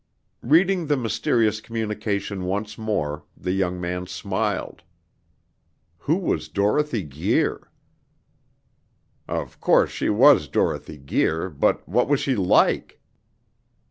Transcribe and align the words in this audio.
Reading 0.41 0.87
the 0.87 0.97
mysterious 0.97 1.61
communication 1.61 2.45
once 2.45 2.75
more, 2.75 3.23
the 3.37 3.51
young 3.51 3.79
man 3.79 4.07
smiled. 4.07 4.81
Who 5.99 6.15
was 6.15 6.49
Dorothy 6.49 7.03
Guir? 7.03 7.69
Of 9.27 9.59
course 9.59 9.91
she 9.91 10.09
was 10.09 10.47
Dorothy 10.47 10.97
Guir, 10.97 11.49
but 11.51 11.87
what 11.87 12.07
was 12.07 12.19
she 12.19 12.35
like? 12.35 12.99